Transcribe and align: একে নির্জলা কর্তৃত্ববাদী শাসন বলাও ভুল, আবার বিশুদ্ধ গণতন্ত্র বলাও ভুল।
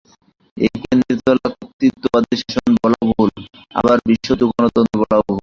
একে 0.57 0.91
নির্জলা 0.99 1.47
কর্তৃত্ববাদী 1.51 2.35
শাসন 2.41 2.71
বলাও 2.81 3.05
ভুল, 3.11 3.29
আবার 3.75 3.97
বিশুদ্ধ 4.07 4.41
গণতন্ত্র 4.51 4.95
বলাও 5.01 5.21
ভুল। 5.27 5.39